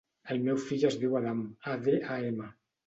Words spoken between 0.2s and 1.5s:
El meu fill es diu Adam: